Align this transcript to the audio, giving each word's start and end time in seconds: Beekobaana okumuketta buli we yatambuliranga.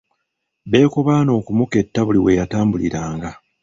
Beekobaana 0.71 1.31
okumuketta 1.39 1.99
buli 2.05 2.19
we 2.25 2.37
yatambuliranga. 2.39 3.31